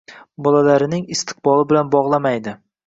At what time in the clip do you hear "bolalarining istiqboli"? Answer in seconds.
0.47-1.71